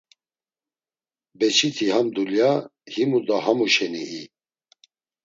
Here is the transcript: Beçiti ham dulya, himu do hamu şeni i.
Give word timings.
Beçiti 1.37 1.87
ham 1.93 2.07
dulya, 2.15 2.51
himu 2.93 3.19
do 3.27 3.35
hamu 3.45 3.67
şeni 3.75 4.03
i. 4.21 4.23